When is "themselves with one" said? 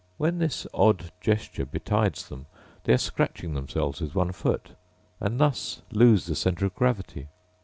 3.53-4.31